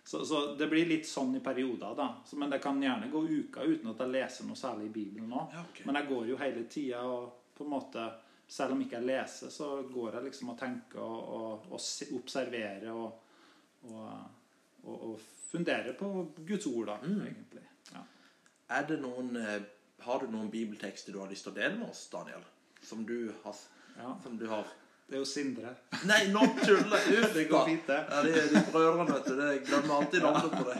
Så, 0.03 0.24
så 0.25 0.56
det 0.58 0.65
blir 0.72 0.88
litt 0.89 1.06
sånn 1.06 1.36
i 1.38 1.39
perioder, 1.46 1.91
da. 1.94 2.08
Så, 2.25 2.34
men 2.41 2.50
det 2.50 2.58
kan 2.63 2.80
gjerne 2.82 3.06
gå 3.13 3.20
uker 3.22 3.68
uten 3.70 3.91
at 3.91 4.00
jeg 4.01 4.10
leser 4.15 4.48
noe 4.50 4.58
særlig 4.58 4.88
i 4.88 4.94
Bibelen 4.96 5.27
nå. 5.30 5.44
Ja, 5.53 5.62
okay. 5.62 5.86
Men 5.86 6.00
jeg 6.00 6.08
går 6.10 6.24
jo 6.32 6.38
hele 6.39 6.63
tida 6.74 7.03
og 7.06 7.27
på 7.53 7.68
en 7.68 7.70
måte 7.75 8.08
Selv 8.51 8.74
om 8.74 8.82
ikke 8.82 8.98
jeg 8.98 9.06
leser, 9.08 9.51
så 9.53 9.68
går 9.94 10.18
jeg 10.18 10.25
liksom 10.25 10.50
og 10.51 10.58
tenker 10.60 11.00
og, 11.06 11.30
og, 11.38 11.68
og 11.77 11.80
se- 11.86 12.10
observerer 12.18 12.89
og, 12.91 13.22
og 14.84 15.22
funderer 15.51 15.94
på 16.00 16.10
Guds 16.50 16.65
ord, 16.68 16.86
da, 16.89 16.98
Mm. 17.06 17.22
egentlig. 17.30 17.63
Ja. 17.94 18.01
Er 18.71 18.85
det 18.87 19.01
noen, 19.03 19.35
eh, 19.35 19.61
har 20.05 20.19
du 20.21 20.29
noen 20.31 20.49
bibeltekster 20.51 21.13
du 21.13 21.19
har 21.19 21.29
lyst 21.31 21.43
til 21.47 21.51
å 21.53 21.57
dele 21.57 21.75
med 21.77 21.89
oss, 21.89 22.05
Daniel? 22.11 22.43
Som 22.81 23.03
du 23.05 23.33
har, 23.43 23.55
Ja. 23.97 24.15
som 24.23 24.37
du 24.37 24.47
har 24.47 24.65
Det 25.09 25.17
er 25.17 25.19
jo 25.19 25.25
Sindre. 25.27 25.75
Nei, 26.07 26.27
nå 26.31 26.39
tuller! 26.63 27.01
Uff, 27.19 27.33
Det 27.37 27.49
går 27.49 27.65
fint, 27.67 27.87
det. 27.87 27.97
Ja, 28.09 28.21
de, 28.23 28.31
de 28.31 28.61
brødrene, 28.71 29.11
vet 29.11 29.25
du. 29.27 29.33
Det 29.35 29.47
jeg 29.49 29.63
glemmer 29.67 29.95
alltid 29.97 30.21
navnet 30.23 30.51
på 30.55 30.63
det. 30.69 30.77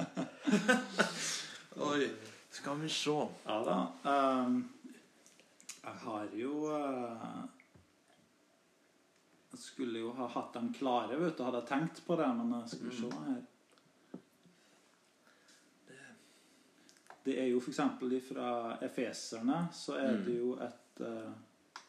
Oi. 1.92 2.06
Skal 2.52 2.80
vi 2.80 2.90
se. 2.90 3.18
Ja 3.46 3.58
da. 3.68 3.76
Um, 4.08 4.56
jeg 5.84 5.94
har 6.06 6.26
jo 6.38 6.54
uh, 6.72 7.44
Jeg 9.52 9.60
skulle 9.60 10.00
jo 10.00 10.12
ha 10.16 10.28
hatt 10.32 10.54
dem 10.56 10.72
klare, 10.80 11.20
vet 11.20 11.38
du, 11.38 11.44
hadde 11.44 11.62
jeg 11.66 11.68
tenkt 11.74 12.04
på 12.08 12.16
det, 12.20 12.28
men 12.38 12.54
jeg 12.62 12.70
skulle 12.76 12.92
vi 12.96 13.02
se 13.02 13.12
her 13.28 13.40
Det 17.24 17.38
er 17.38 17.52
jo 17.52 17.60
f.eks. 17.62 17.82
fra 18.28 18.78
Efeserne, 18.82 19.68
så 19.74 19.98
er 20.02 20.22
det 20.26 20.38
jo 20.40 20.56
et 20.58 21.02
uh, 21.06 21.34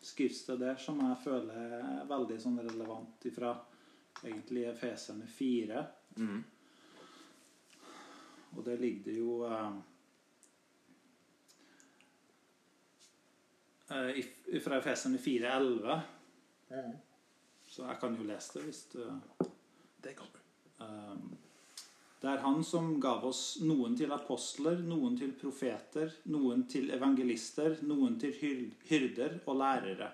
skriftsted 0.02 0.60
der 0.60 0.76
som 0.76 1.00
jeg 1.00 1.20
føler 1.24 1.76
er 1.78 2.08
veldig 2.10 2.36
sånn 2.42 2.58
relevant 2.60 3.24
ifra 3.30 3.54
egentlig 4.22 4.66
Efeserne 4.68 5.26
4. 5.26 5.84
Mm. 6.20 6.42
Og 8.52 8.64
der 8.66 8.82
ligger 8.82 9.06
det 9.08 9.14
jo 9.16 9.38
uh, 9.48 9.78
eh, 13.88 14.60
Fra 14.60 14.82
Efeserne 14.82 15.16
4,11. 15.16 16.02
Så 17.72 17.86
jeg 17.88 17.96
kan 18.00 18.16
jo 18.18 18.28
lese 18.28 18.58
det 18.58 18.66
hvis 18.66 18.82
du 18.92 19.00
Det 20.04 20.12
kan 20.18 20.28
du. 20.34 20.38
Um, 20.84 21.38
Det 22.22 22.30
er 22.30 22.42
han 22.44 22.60
som 22.62 23.00
gav 23.02 23.24
oss 23.26 23.58
noen 23.66 23.96
til 23.98 24.12
apostler, 24.14 24.78
noen 24.86 25.16
til 25.18 25.32
profeter, 25.34 26.12
noen 26.30 26.68
til 26.70 26.92
evangelister, 26.94 27.80
noen 27.82 28.14
til 28.22 28.36
hyrder 28.86 29.40
og 29.42 29.58
lærere. 29.58 30.12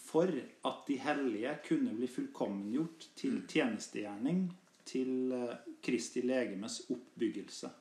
For 0.00 0.32
at 0.32 0.84
de 0.88 0.96
hellige 1.04 1.52
kunne 1.68 1.92
bli 1.98 2.08
fullkommengjort 2.08 3.08
til 3.20 3.42
tjenestegjerning 3.50 4.46
til 4.88 5.34
eh, 5.36 5.56
Kristi 5.84 6.22
legemes 6.24 6.80
oppbyggelse. 6.88 7.72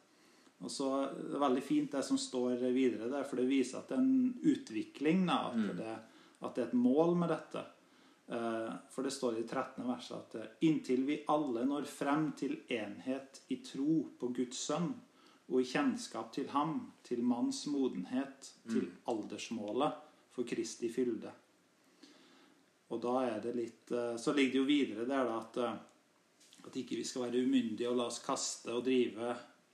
Og 0.63 0.72
så 0.72 0.89
er 0.98 1.15
Det 1.15 1.38
er 1.38 1.46
veldig 1.46 1.63
fint 1.63 1.96
det 1.96 2.03
som 2.03 2.20
står 2.20 2.60
videre 2.75 3.08
der, 3.12 3.24
for 3.24 3.39
det 3.39 3.48
viser 3.48 3.80
at 3.80 3.88
det 3.88 3.98
er 3.98 4.03
en 4.03 4.36
utvikling. 4.44 5.25
Da, 5.27 5.39
at, 5.51 5.77
det, 5.80 5.96
at 6.44 6.56
det 6.56 6.63
er 6.63 6.68
et 6.68 6.84
mål 6.92 7.15
med 7.24 7.32
dette. 7.32 7.63
Eh, 8.27 8.74
For 8.89 9.03
det 9.03 9.12
står 9.12 9.38
i 9.39 9.44
13. 9.44 9.84
verset 9.88 10.18
at 10.18 10.36
eh, 10.36 10.51
inntil 10.68 11.03
vi 11.08 11.20
alle 11.27 11.65
når 11.68 11.88
frem 11.89 12.30
til 12.39 12.56
enhet 12.72 13.42
i 13.51 13.60
tro 13.65 14.03
på 14.20 14.30
Guds 14.36 14.62
sønn 14.70 14.94
og 15.50 15.60
i 15.60 15.68
kjennskap 15.68 16.32
til 16.32 16.48
ham, 16.53 16.94
til 17.03 17.20
manns 17.27 17.65
modenhet, 17.68 18.53
til 18.72 18.88
aldersmålet 19.12 19.98
for 20.32 20.48
Kristi 20.48 20.88
fylde. 20.89 21.34
Og 22.96 23.01
da 23.03 23.18
er 23.27 23.42
det 23.44 23.56
litt 23.58 23.92
eh, 23.92 24.15
Så 24.15 24.34
ligger 24.34 24.53
det 24.53 24.62
jo 24.62 24.70
videre 24.70 25.08
der 25.10 25.27
da 25.27 25.39
at, 25.42 25.58
at 26.63 26.77
ikke 26.80 27.01
vi 27.01 27.08
skal 27.08 27.27
være 27.27 27.44
umyndige 27.44 27.89
og 27.92 28.00
la 28.00 28.08
oss 28.08 28.22
kaste 28.24 28.72
og 28.72 28.86
drive 28.88 29.34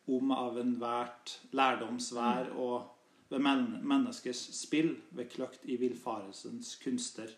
om 0.10 0.32
av 0.34 0.58
enhvert 0.58 1.36
lærdomsvær 1.54 2.50
og 2.58 2.96
ved 3.30 3.44
men 3.46 3.68
menneskers 3.86 4.42
spill, 4.58 4.96
ved 5.14 5.30
kløkt 5.30 5.68
i 5.70 5.76
villfarelsens 5.78 6.80
kunster. 6.82 7.30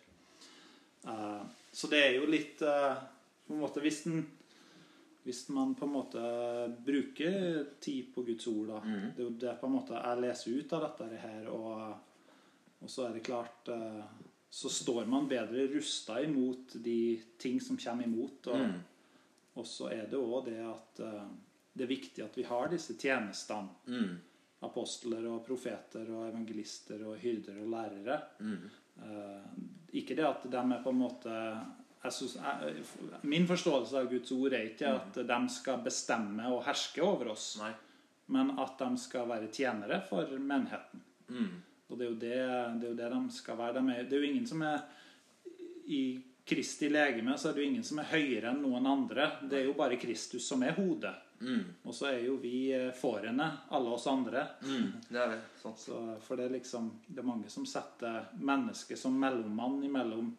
Eh, 1.07 1.41
så 1.71 1.87
det 1.87 2.03
er 2.05 2.15
jo 2.19 2.29
litt 2.29 2.61
eh, 2.61 3.01
på 3.47 3.55
en 3.55 3.63
måte 3.63 3.81
Hvis, 3.81 4.03
den, 4.05 4.25
hvis 5.25 5.47
man 5.49 5.73
på 5.75 5.87
en 5.87 5.95
måte 5.95 6.23
bruker 6.85 7.65
tid 7.81 8.11
på 8.13 8.25
Guds 8.27 8.47
ord, 8.51 8.67
da 8.69 8.81
Det 8.83 9.23
er 9.23 9.25
jo 9.25 9.37
det 9.45 9.55
på 9.61 9.69
en 9.69 9.77
måte 9.79 9.97
jeg 9.97 10.21
leser 10.21 10.59
ut 10.59 10.75
av 10.77 10.85
dette 10.87 11.21
her, 11.23 11.47
og, 11.49 12.27
og 12.81 12.91
så 12.91 13.07
er 13.07 13.17
det 13.17 13.25
klart 13.25 13.71
eh, 13.73 14.03
Så 14.51 14.69
står 14.69 15.09
man 15.09 15.29
bedre 15.31 15.67
rusta 15.73 16.21
imot 16.21 16.77
de 16.83 17.21
ting 17.39 17.61
som 17.63 17.79
kommer 17.79 18.05
imot. 18.05 18.51
Og, 18.51 18.65
og 19.61 19.67
så 19.67 19.87
er 19.95 20.09
det 20.11 20.19
òg 20.19 20.49
det 20.49 20.59
at 20.59 20.99
det 21.71 21.85
er 21.85 21.87
viktig 21.87 22.23
at 22.25 22.35
vi 22.35 22.43
har 22.43 22.67
disse 22.67 22.97
tjenestene. 22.99 23.71
Mm. 23.87 24.17
Apostler 24.67 25.23
og 25.31 25.39
profeter 25.47 26.03
og 26.11 26.27
evangelister 26.27 26.99
og 27.07 27.15
hyrder 27.23 27.61
og 27.63 27.71
lærere. 27.71 28.17
Mm. 28.43 28.67
Ikke 29.99 30.15
det 30.15 30.25
at 30.27 30.45
de 30.47 30.61
er 30.61 30.83
på 30.83 30.93
en 30.93 31.01
måte 31.01 31.37
synes, 32.09 32.35
jeg, 32.35 32.83
Min 33.27 33.47
forståelse 33.47 33.97
av 33.99 34.09
Guds 34.09 34.31
ord 34.33 34.55
er 34.57 34.71
ikke 34.71 34.93
at 34.95 35.19
de 35.27 35.39
skal 35.53 35.83
bestemme 35.85 36.47
og 36.49 36.63
herske 36.65 37.03
over 37.05 37.33
oss, 37.35 37.53
Nei. 37.61 37.73
men 38.33 38.55
at 38.59 38.79
de 38.79 38.89
skal 38.97 39.27
være 39.29 39.51
tjenere 39.53 40.01
for 40.09 40.31
menigheten. 40.39 41.03
Mm. 41.29 41.53
Og 41.91 41.99
det 41.99 42.07
er 42.07 42.11
det, 42.11 42.19
det, 42.79 42.87
er 42.87 42.89
jo 42.89 42.97
det 42.97 43.11
de 43.13 43.35
skal 43.35 43.59
være. 43.59 43.79
De 43.79 43.93
er, 43.93 44.03
det 44.07 44.17
er 44.17 44.23
jo 44.23 44.31
ingen 44.31 44.47
som 44.47 44.63
er 44.65 44.85
I 45.91 46.03
Kristi 46.47 46.89
legeme 46.89 47.35
så 47.37 47.49
er 47.49 47.53
det 47.57 47.63
jo 47.63 47.69
ingen 47.69 47.85
som 47.85 47.99
er 48.01 48.09
høyere 48.15 48.49
enn 48.51 48.63
noen 48.63 48.87
andre. 48.89 49.27
Det 49.45 49.59
er 49.59 49.67
jo 49.67 49.75
bare 49.77 49.99
Kristus 50.01 50.47
som 50.47 50.63
er 50.65 50.73
hodet. 50.79 51.13
Mm. 51.41 51.63
Og 51.83 51.95
så 51.95 52.11
er 52.11 52.21
jo 52.25 52.37
vi 52.41 52.71
eh, 52.75 52.91
fårene, 52.95 53.47
alle 53.69 53.95
oss 53.95 54.07
andre. 54.07 54.45
Mm. 54.63 54.87
Det 55.07 55.19
er 55.19 55.33
det. 55.35 55.41
Sånn. 55.61 55.77
Så, 55.77 55.99
for 56.25 56.39
det 56.39 56.47
er 56.47 56.55
liksom 56.57 56.91
Det 57.07 57.19
er 57.21 57.27
mange 57.27 57.49
som 57.49 57.65
setter 57.65 58.29
mennesket 58.39 58.99
som 58.99 59.17
mellommann 59.19 59.81
imellom 59.83 60.31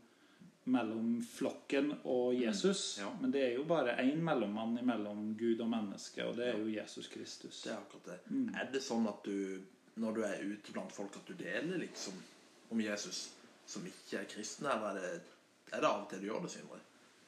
mellom 0.65 1.17
flokken 1.27 1.89
og 2.07 2.35
Jesus. 2.35 2.99
ja. 3.01 3.09
Men 3.21 3.33
det 3.35 3.41
er 3.43 3.55
jo 3.57 3.65
bare 3.67 3.97
én 3.99 4.21
mellommann 4.23 4.79
mellom 4.87 5.33
Gud 5.39 5.61
og 5.61 5.71
menneske, 5.73 6.23
og 6.23 6.37
det 6.39 6.53
er 6.53 6.61
jo 6.61 6.69
Jesus 6.71 7.09
Kristus. 7.11 7.65
Det 7.65 7.73
er 7.73 7.81
akkurat 7.81 8.13
det. 8.13 8.19
Er 8.61 8.69
det 8.71 8.83
sånn 8.85 9.09
at 9.11 9.25
du, 9.27 9.59
når 9.99 10.15
du 10.15 10.23
er 10.23 10.45
ute 10.47 10.75
blant 10.75 10.95
folk, 10.95 11.19
at 11.19 11.27
du 11.27 11.35
deler 11.35 11.83
liksom 11.83 12.15
om 12.71 12.81
Jesus 12.81 13.33
som 13.67 13.85
ikke 13.87 14.23
er 14.23 14.31
kristne, 14.31 14.71
eller 14.71 15.03
er 15.03 15.15
det 15.19 15.29
Er 15.73 15.81
det 15.81 15.89
av 15.89 16.03
og 16.03 16.09
til 16.11 16.21
du 16.21 16.27
gjør 16.27 16.43
det, 16.45 16.49
Sindre? 16.53 16.79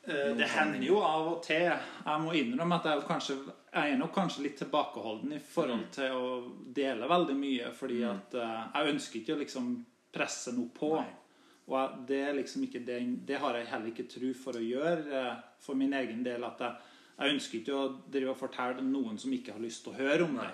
Eh, 0.06 0.37
Det 0.37 0.49
hender 0.52 0.82
jo 0.84 0.99
av 1.02 1.28
og 1.32 1.42
til. 1.46 1.64
Jeg 2.04 2.20
må 2.20 2.32
innrømme 2.37 2.76
at 2.80 2.84
jeg, 2.90 3.04
kanskje, 3.08 3.37
jeg 3.73 3.92
er 3.94 3.99
nok 4.00 4.12
kanskje 4.14 4.42
litt 4.44 4.56
tilbakeholden 4.61 5.32
i 5.32 5.40
forhold 5.40 5.87
til 5.96 6.12
å 6.12 6.30
dele 6.76 7.08
veldig 7.08 7.37
mye. 7.38 7.70
Fordi 7.76 8.02
at 8.08 8.34
eh, 8.34 8.64
jeg 8.75 8.94
ønsker 8.94 9.20
ikke 9.23 9.37
å 9.37 9.42
liksom 9.44 9.70
presse 10.14 10.52
noe 10.54 10.68
på. 10.76 10.94
Nei. 11.00 11.20
Og 11.64 12.02
det 12.06 12.20
liksom 12.37 12.66
ikke 12.66 12.82
det, 12.84 12.99
det 13.25 13.38
har 13.40 13.56
jeg 13.56 13.70
heller 13.70 13.88
ikke 13.94 14.04
tro 14.12 14.34
for 14.37 14.58
å 14.61 14.64
gjøre 14.64 15.23
eh, 15.23 15.34
for 15.64 15.75
min 15.80 15.94
egen 15.96 16.20
del. 16.26 16.44
At 16.44 16.61
jeg, 16.61 16.92
jeg 17.18 17.34
ønsker 17.38 17.61
ikke 17.62 17.78
å 17.80 17.88
drive 18.12 18.34
og 18.34 18.40
fortelle 18.44 18.84
noen 18.84 19.16
som 19.18 19.32
ikke 19.32 19.54
har 19.56 19.62
lyst 19.64 19.87
til 19.87 19.94
å 19.94 20.00
høre 20.02 20.26
om 20.28 20.37
det. 20.42 20.50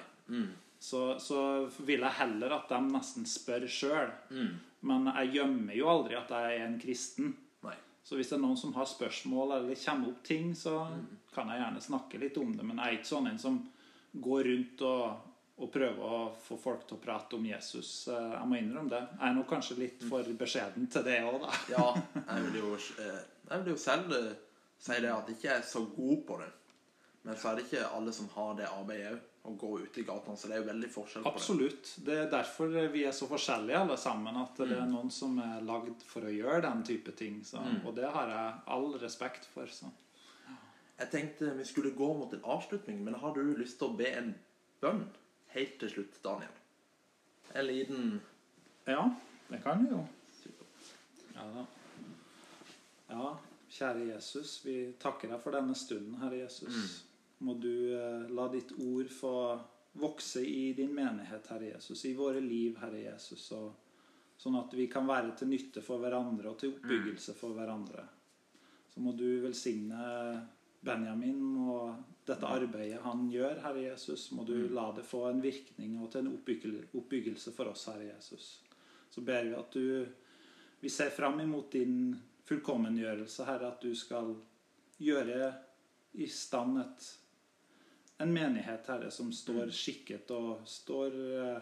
Så, 0.81 1.01
så 1.21 1.41
vil 1.85 2.01
jeg 2.07 2.17
heller 2.23 2.55
at 2.57 2.71
de 2.71 2.79
nesten 2.87 3.27
spør 3.29 3.67
sjøl. 3.69 4.13
Men 4.87 5.11
jeg 5.11 5.35
gjemmer 5.41 5.75
jo 5.77 5.91
aldri 5.93 6.17
at 6.17 6.31
jeg 6.33 6.55
er 6.61 6.63
en 6.69 6.79
kristen. 6.81 7.35
Så 8.03 8.17
hvis 8.17 8.31
det 8.33 8.37
er 8.39 8.43
noen 8.43 8.57
som 8.59 8.73
har 8.75 8.87
spørsmål 8.89 9.57
eller 9.59 9.81
kommer 9.85 10.09
opp 10.11 10.23
ting, 10.27 10.55
så 10.57 10.77
kan 11.35 11.51
jeg 11.53 11.61
gjerne 11.63 11.83
snakke 11.85 12.19
litt 12.23 12.39
om 12.41 12.55
det. 12.57 12.65
Men 12.67 12.81
jeg 12.81 12.87
er 12.87 12.99
ikke 12.99 13.11
sånn 13.13 13.29
en 13.31 13.39
som 13.39 13.59
går 14.13 14.45
rundt 14.49 14.85
og, 14.89 15.27
og 15.61 15.71
prøver 15.75 16.01
å 16.17 16.21
få 16.43 16.57
folk 16.59 16.87
til 16.89 16.97
å 16.97 17.03
prate 17.05 17.37
om 17.37 17.45
Jesus. 17.47 17.91
Eh, 18.09 18.31
Jeg 18.39 18.49
må 18.51 18.59
innrømme 18.59 18.91
det. 18.91 19.03
Jeg 19.19 19.27
er 19.29 19.37
nok 19.37 19.51
kanskje 19.53 19.77
litt 19.79 20.07
for 20.09 20.31
beskjeden 20.41 20.89
til 20.91 21.05
det 21.07 21.19
òg, 21.29 21.37
da. 21.45 21.53
Ja, 21.71 21.85
jeg 22.25 22.47
vil 22.49 22.59
jo, 22.63 22.73
eh, 23.05 23.21
jeg 23.51 23.63
vil 23.67 23.75
jo 23.75 23.83
selv 23.85 24.17
eh, 24.17 24.33
si 24.81 24.97
det 25.05 25.13
at 25.13 25.29
jeg 25.29 25.37
ikke 25.39 25.55
er 25.59 25.67
så 25.69 25.85
god 25.95 26.25
på 26.27 26.41
det. 26.41 26.51
Men 27.29 27.37
så 27.37 27.51
er 27.53 27.59
det 27.61 27.67
ikke 27.69 27.85
alle 27.99 28.17
som 28.17 28.31
har 28.35 28.55
det 28.59 28.71
arbeidet 28.73 29.13
òg, 29.13 29.27
å 29.43 29.55
gå 29.57 29.71
ute 29.81 30.03
i 30.03 30.05
gatene. 30.05 30.37
Så 30.37 30.49
det 30.51 30.57
er 30.57 30.63
jo 30.63 30.69
veldig 30.69 30.91
forskjell 30.93 31.25
på 31.25 31.31
det. 31.31 31.41
Absolutt. 31.41 31.93
Det 32.05 32.19
er 32.25 32.31
derfor 32.33 32.75
vi 32.93 33.05
er 33.09 33.15
så 33.17 33.29
forskjellige 33.31 33.81
alle 33.81 33.97
sammen. 34.01 34.37
At 34.43 34.61
det 34.61 34.77
er 34.77 34.87
noen 34.91 35.11
som 35.15 35.39
er 35.41 35.65
lagd 35.65 36.05
for 36.07 36.29
å 36.29 36.35
gjøre 36.35 36.61
den 36.67 36.85
type 36.87 37.15
ting. 37.17 37.41
Så, 37.47 37.63
Og 37.85 37.95
det 37.97 38.11
har 38.13 38.31
jeg 38.35 38.55
all 38.77 38.93
respekt 39.01 39.49
for. 39.55 39.71
Så. 39.73 39.89
Jeg 41.01 41.11
tenkte 41.15 41.55
vi 41.57 41.65
skulle 41.65 41.95
gå 41.97 42.13
mot 42.19 42.33
en 42.37 42.45
avslutning, 42.45 43.01
men 43.05 43.17
har 43.23 43.35
du 43.37 43.55
lyst 43.57 43.79
til 43.81 43.89
å 43.89 43.97
be 43.97 44.11
en 44.13 44.35
bønn 44.83 45.07
helt 45.55 45.79
til 45.81 45.95
slutt, 45.95 46.21
Daniel? 46.25 46.57
En 47.55 47.67
liten 47.67 48.21
Ja, 48.87 49.09
det 49.49 49.63
kan 49.65 49.85
vi 49.85 49.91
jo. 49.95 50.05
Ja 51.35 51.47
da. 51.55 51.65
Ja, 53.11 53.31
kjære 53.73 54.05
Jesus, 54.13 54.59
vi 54.65 54.75
takker 55.03 55.33
deg 55.33 55.41
for 55.43 55.57
denne 55.57 55.75
stunden, 55.79 56.19
Herre 56.21 56.45
Jesus. 56.45 57.01
Må 57.47 57.57
du 57.61 57.73
eh, 57.97 58.29
la 58.31 58.47
ditt 58.53 58.73
ord 58.79 59.11
få 59.13 59.35
vokse 60.01 60.43
i 60.47 60.73
din 60.77 60.93
menighet, 60.95 61.49
Herre 61.51 61.73
Jesus, 61.73 62.05
i 62.05 62.15
våre 62.15 62.41
liv, 62.41 62.77
Herre 62.79 63.01
Jesus, 63.01 63.49
sånn 64.41 64.59
at 64.61 64.75
vi 64.77 64.87
kan 64.93 65.09
være 65.09 65.35
til 65.39 65.51
nytte 65.51 65.83
for 65.83 66.03
hverandre 66.03 66.53
og 66.53 66.61
til 66.61 66.77
oppbyggelse 66.77 67.35
for 67.39 67.57
hverandre. 67.57 68.05
Så 68.91 69.03
må 69.03 69.13
du 69.19 69.27
velsigne 69.43 70.05
Benjamin 70.81 71.43
og 71.61 71.99
dette 72.27 72.49
arbeidet 72.49 73.03
han 73.05 73.27
gjør, 73.31 73.61
Herre 73.65 73.85
Jesus. 73.85 74.31
Må 74.33 74.45
du 74.49 74.69
la 74.73 74.89
det 74.97 75.05
få 75.07 75.27
en 75.29 75.43
virkning 75.43 75.99
og 76.01 76.11
til 76.13 76.25
en 76.25 76.35
oppbyggelse 76.37 77.53
for 77.57 77.73
oss, 77.73 77.87
Herre 77.91 78.09
Jesus. 78.13 78.51
Så 79.11 79.25
ber 79.27 79.49
vi 79.49 79.57
at 79.59 79.73
du 79.73 80.07
Vi 80.81 80.89
ser 80.89 81.11
fram 81.13 81.41
imot 81.41 81.73
din 81.73 82.15
fullkommengjørelse, 82.49 83.45
Herre, 83.45 83.69
at 83.69 83.83
du 83.83 83.93
skal 83.95 84.31
gjøre 84.97 85.51
i 86.17 86.27
stand 86.27 86.79
et, 86.81 87.09
en 88.21 88.33
menighet, 88.33 88.87
Herre, 88.87 89.11
som 89.11 89.33
står 89.33 89.71
skikket 89.73 90.31
og 90.37 90.65
står 90.69 91.15
eh, 91.41 91.61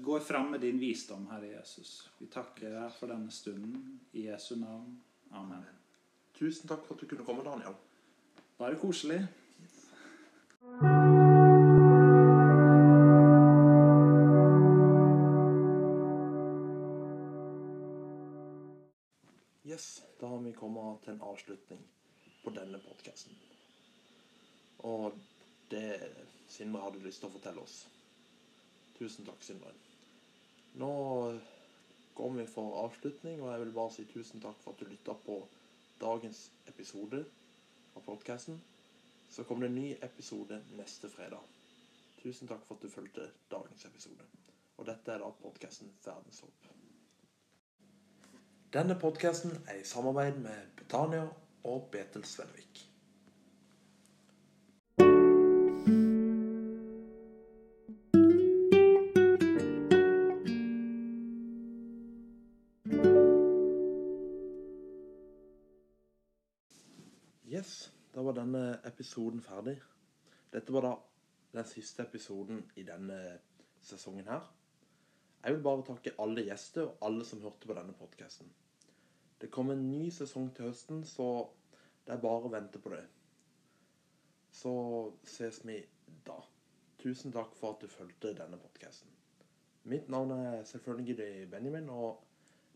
Går 0.00 0.20
fram 0.24 0.54
med 0.54 0.62
din 0.64 0.78
visdom, 0.80 1.26
Herre 1.28 1.50
Jesus. 1.50 2.08
Vi 2.18 2.30
takker 2.32 2.70
deg 2.72 2.94
for 2.96 3.12
denne 3.12 3.28
stunden. 3.28 3.98
I 4.16 4.22
Jesu 4.30 4.54
navn. 4.56 4.94
Amen. 5.36 5.66
Tusen 6.38 6.70
takk 6.70 6.86
for 6.86 6.96
at 6.96 7.02
du 7.04 7.10
kunne 7.10 7.26
komme, 7.26 7.44
Daniel. 7.44 7.76
Bare 8.56 8.78
koselig. 8.80 9.20
Yes, 19.68 19.92
da 20.20 20.32
har 20.32 20.40
vi 20.48 20.56
kommet 20.56 21.04
til 21.04 21.18
en 21.18 21.24
avslutning 21.34 21.84
på 22.40 22.56
denne 22.56 22.80
podcasten. 22.88 23.36
Og 24.88 25.16
det 25.70 26.12
Sindre 26.50 26.82
hadde 26.82 27.02
lyst 27.04 27.22
til 27.22 27.30
å 27.30 27.34
fortelle 27.34 27.62
oss. 27.62 27.84
Tusen 28.98 29.26
takk, 29.26 29.42
Sindre. 29.44 29.70
Nå 30.80 30.90
går 32.14 32.34
vi 32.36 32.46
for 32.50 32.80
avslutning, 32.84 33.40
og 33.42 33.52
jeg 33.52 33.62
vil 33.64 33.76
bare 33.76 33.94
si 33.94 34.04
tusen 34.10 34.42
takk 34.42 34.58
for 34.62 34.74
at 34.74 34.82
du 34.82 34.90
lytta 34.90 35.14
på 35.24 35.38
dagens 36.00 36.48
episode 36.68 37.22
av 37.94 38.04
podcasten. 38.04 38.60
Så 39.30 39.46
kommer 39.46 39.66
det 39.66 39.70
en 39.70 39.78
ny 39.78 39.88
episode 40.02 40.58
neste 40.74 41.10
fredag. 41.12 41.46
Tusen 42.22 42.50
takk 42.50 42.66
for 42.66 42.76
at 42.76 42.84
du 42.84 42.92
fulgte 42.92 43.30
dagens 43.52 43.86
episode. 43.88 44.26
Og 44.76 44.86
dette 44.88 45.12
er 45.12 45.22
da 45.22 45.30
podcasten 45.42 45.92
Verdenshåp. 46.04 46.68
Denne 48.74 48.98
podcasten 48.98 49.56
er 49.68 49.80
i 49.80 49.88
samarbeid 49.88 50.38
med 50.44 50.76
Betania 50.76 51.26
og 51.64 51.88
Betel 51.92 52.24
Svenvik. 52.24 52.89
Episoden 69.00 69.40
ferdig. 69.40 69.78
Dette 70.52 70.72
var 70.72 70.84
da 70.84 70.96
den 71.54 71.64
siste 71.64 72.04
episoden 72.04 72.60
i 72.76 72.82
denne 72.84 73.38
sesongen 73.80 74.28
her. 74.28 74.42
Jeg 75.40 75.54
vil 75.54 75.62
bare 75.64 75.84
takke 75.86 76.12
alle 76.20 76.44
gjester 76.44 76.90
og 76.90 77.06
alle 77.08 77.24
som 77.24 77.40
hørte 77.40 77.68
på 77.68 77.76
denne 77.78 77.94
podcasten. 77.96 78.50
Det 79.40 79.48
kommer 79.50 79.72
en 79.72 79.86
ny 79.88 80.10
sesong 80.12 80.50
til 80.56 80.68
høsten, 80.68 81.04
så 81.04 81.48
det 82.04 82.12
er 82.12 82.20
bare 82.20 82.44
å 82.44 82.52
vente 82.52 82.78
på 82.78 82.92
det. 82.92 83.06
Så 84.52 84.72
ses 85.24 85.62
vi 85.64 85.78
da. 86.26 86.36
Tusen 87.00 87.32
takk 87.32 87.56
for 87.56 87.72
at 87.72 87.80
du 87.80 87.88
fulgte 87.88 88.34
denne 88.36 88.60
podcasten. 88.60 89.08
Mitt 89.88 90.12
navn 90.12 90.36
er 90.36 90.64
selvfølgelig 90.68 91.48
Benjamin, 91.50 91.88
og 91.88 92.20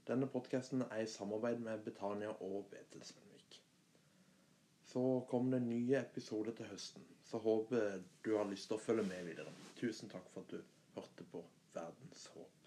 denne 0.09 0.31
podcasten 0.33 0.87
er 0.89 1.05
i 1.05 1.07
samarbeid 1.19 1.61
med 1.61 1.85
Betania 1.85 2.33
og 2.41 2.65
Betel 2.73 3.05
Svenvik. 3.05 3.24
Så 4.95 5.27
kommer 5.31 5.59
det 5.59 5.67
nye 5.67 5.97
episoder 5.99 6.55
til 6.55 6.69
høsten, 6.71 7.03
så 7.27 7.41
håper 7.43 7.97
du 8.23 8.37
har 8.39 8.47
lyst 8.47 8.69
til 8.71 8.77
å 8.77 8.83
følge 8.85 9.03
med 9.09 9.25
videre. 9.27 9.51
Tusen 9.81 10.13
takk 10.13 10.29
for 10.31 10.47
at 10.47 10.55
du 10.55 10.61
hørte 10.95 11.27
på 11.33 11.41
Verdens 11.75 12.29
håp. 12.31 12.63